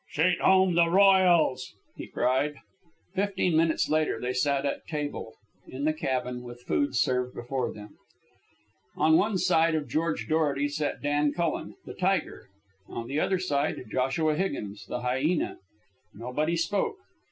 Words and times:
"Sheet 0.09 0.41
home 0.41 0.73
the 0.73 0.89
royals!" 0.89 1.75
he 1.95 2.07
cried. 2.07 2.55
Fifteen 3.13 3.55
minutes 3.55 3.87
later 3.87 4.19
they 4.19 4.33
sat 4.33 4.65
at 4.65 4.87
table, 4.87 5.35
in 5.67 5.85
the 5.85 5.93
cabin, 5.93 6.41
with 6.41 6.63
food 6.63 6.95
served 6.95 7.35
before 7.35 7.71
them. 7.71 7.99
On 8.97 9.15
one 9.15 9.37
side 9.37 9.75
of 9.75 9.87
George 9.87 10.27
Dorety 10.27 10.69
sat 10.69 11.03
Dan 11.03 11.33
Cullen, 11.33 11.75
the 11.85 11.93
tiger, 11.93 12.49
on 12.89 13.05
the 13.05 13.19
other 13.19 13.37
side, 13.37 13.85
Joshua 13.91 14.33
Higgins, 14.35 14.87
the 14.87 15.01
hyena. 15.01 15.59
Nobody 16.15 16.55
spoke. 16.57 16.97